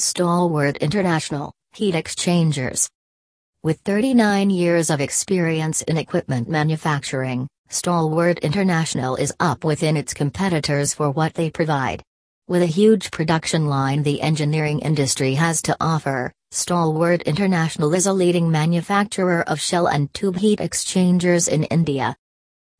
[0.00, 2.88] Stalwart International, Heat Exchangers.
[3.64, 10.94] With 39 years of experience in equipment manufacturing, Stalwart International is up within its competitors
[10.94, 12.04] for what they provide.
[12.46, 18.12] With a huge production line the engineering industry has to offer, Stalwart International is a
[18.12, 22.14] leading manufacturer of shell and tube heat exchangers in India.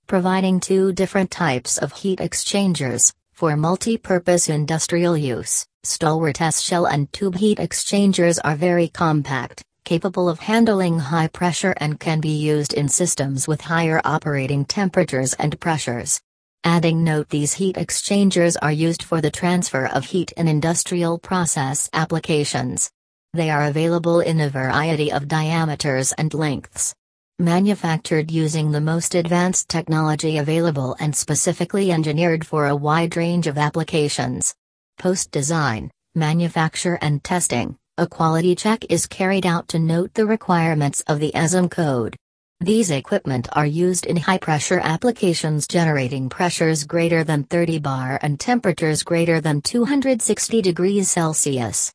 [0.07, 7.13] Providing two different types of heat exchangers, for multi-purpose industrial use, Stalwart S shell and
[7.13, 12.73] tube heat exchangers are very compact, capable of handling high pressure and can be used
[12.75, 16.21] in systems with higher operating temperatures and pressures.
[16.65, 21.89] Adding note these heat exchangers are used for the transfer of heat in industrial process
[21.93, 22.91] applications.
[23.35, 26.93] They are available in a variety of diameters and lengths
[27.41, 33.57] manufactured using the most advanced technology available and specifically engineered for a wide range of
[33.57, 34.53] applications.
[34.99, 41.01] Post design, manufacture, and testing, a quality check is carried out to note the requirements
[41.03, 42.17] of the ASME code.
[42.59, 48.41] These equipment are used in high pressure applications generating pressures greater than 30 bar and
[48.41, 51.93] temperatures greater than 260 degrees Celsius.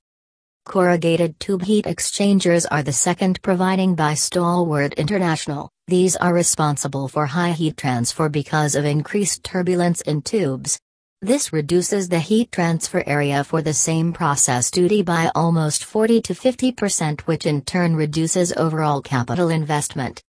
[0.66, 5.70] Corrugated tube heat exchangers are the second providing by Stalwart International.
[5.88, 10.80] These are responsible for high heat transfer because of increased turbulence in tubes.
[11.22, 16.34] This reduces the heat transfer area for the same process duty by almost 40 to
[16.34, 20.24] 50%, which in turn reduces overall capital investment.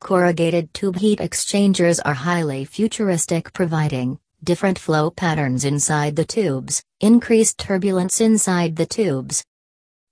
[0.00, 7.58] Corrugated tube heat exchangers are highly futuristic, providing different flow patterns inside the tubes, increased
[7.58, 9.42] turbulence inside the tubes,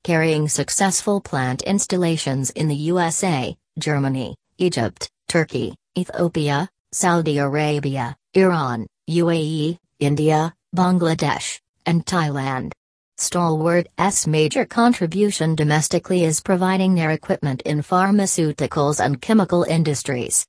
[0.05, 9.78] carrying successful plant installations in the USA, Germany, Egypt, Turkey, Ethiopia, Saudi Arabia, Iran, UAE,
[10.00, 12.73] India, Bangladesh, and Thailand.
[13.19, 20.45] Stalwart's major contribution domestically is providing their equipment in pharmaceuticals and chemical industries.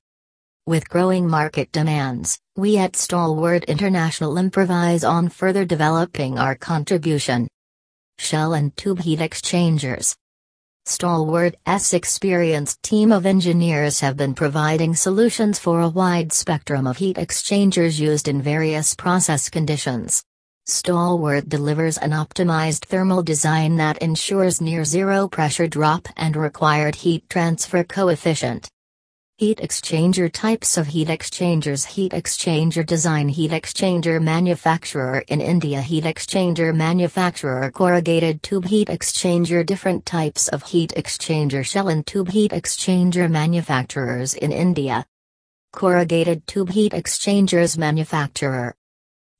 [0.66, 7.47] With growing market demands, we at Stalwart International improvise on further developing our contribution
[8.18, 10.16] shell and tube heat exchangers.
[10.85, 17.18] Stalwart's experienced team of engineers have been providing solutions for a wide spectrum of heat
[17.18, 20.24] exchangers used in various process conditions.
[20.66, 27.30] Stalwart delivers an optimized thermal design that ensures near zero pressure drop and required heat
[27.30, 28.69] transfer coefficient.
[29.39, 35.81] Heat exchanger types of heat exchangers Heat exchanger design Heat exchanger manufacturer in India.
[35.81, 39.66] Heat exchanger manufacturer Corrugated tube heat exchanger.
[39.66, 45.03] Different types of heat exchanger Shell and tube heat exchanger manufacturers in India.
[45.71, 48.75] Corrugated tube heat exchangers manufacturer